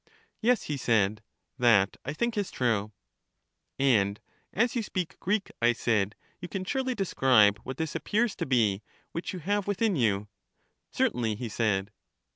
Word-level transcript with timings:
Yes, 0.41 0.63
he 0.63 0.77
said, 0.77 1.21
that 1.59 1.95
I 2.03 2.11
think 2.13 2.35
is 2.35 2.49
true. 2.49 2.91
And 3.77 4.19
as 4.51 4.75
you 4.75 4.81
speak 4.81 5.19
Greek, 5.19 5.51
I 5.61 5.73
said, 5.73 6.15
you 6.39 6.47
can 6.47 6.63
surely 6.65 6.95
describe 6.95 7.59
what 7.59 7.77
this 7.77 7.93
appears 7.93 8.35
to 8.37 8.47
be, 8.47 8.81
which 9.11 9.31
you 9.31 9.37
have 9.41 9.67
within 9.67 9.95
you. 9.95 10.27
Certainly, 10.89 11.35
he 11.35 11.49
said. 11.49 11.91